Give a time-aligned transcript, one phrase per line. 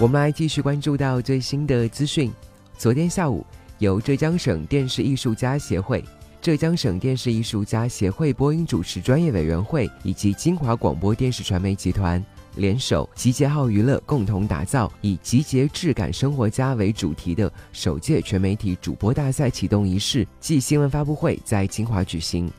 [0.00, 2.32] 我们来继续关注到最新的资讯。
[2.76, 3.46] 昨天下午，
[3.78, 6.04] 由浙江省电视艺术家协会、
[6.40, 12.24] 浙江省电视艺术家协会播音主持专业委员会以及金华广播电视传媒集团
[12.56, 22.50] 联手集结号娱乐，共同打造以“集结质感生活家”为主题的首届全媒体主播大赛启动仪式暨新闻发布会在金华举行。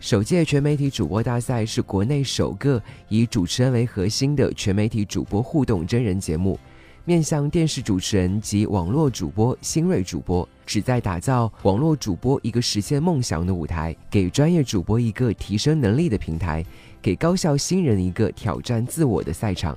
[0.00, 6.58] 首届全媒体主播大赛是国内首个以主持人为核心的全媒体主播互动真人节目。
[7.08, 16.62] 面向电视主持人及网络主播、新锐主播，旨在打造网络主播一个实现梦想的舞台，给专业主播一个提升能力的平台，
[17.00, 19.74] 给高校新人一个挑战自我的赛场。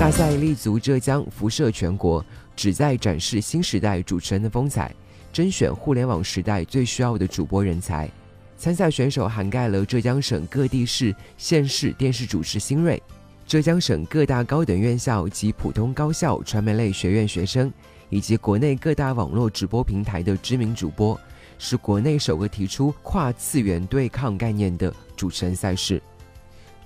[0.00, 2.24] 大赛立足浙江，辐射全国，
[2.56, 4.90] 旨在展示新时代主持人的风采，
[5.34, 8.10] 甄选互联网时代最需要的主播人才。
[8.56, 13.02] 参赛选手涵盖了浙江省各地市县市电视主持新锐。
[13.46, 17.70] 浙江省各大高等院校及普通高校传媒类学院学生，
[18.08, 21.18] 以及国内各大网络直播平台的知名主播，
[21.58, 26.02] 是国内首个提出跨次元对抗概念的主持人赛事。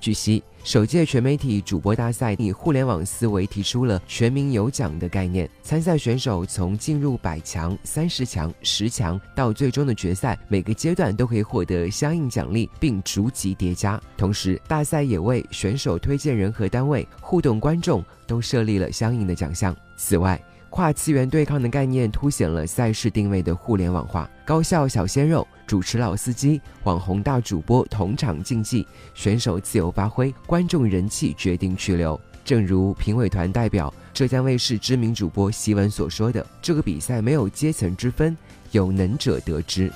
[0.00, 5.48] 据悉，首届全媒体主播大赛以互联网思维提出了全民有奖的概念。
[5.62, 14.00] 参赛选手从进入百强、三十强、十强到最终的决赛，每个阶段都可以获得相应奖励，并逐级叠加。
[14.16, 19.74] 同时，大赛也为选手推荐人和单位、互动观众都设立了相应的奖项。
[19.96, 32.20] 此外，跨次元对抗的概念凸显了赛事定位的互联网化，高校小鲜肉、主持老司机、网红大主播同场竞技，选手自由发挥，观众人气决定去留。
[32.44, 38.36] 正如评委团代表浙江卫视知名主播席文所说的：“这个比赛没有阶层之分，
[38.70, 39.90] 有能者得之。”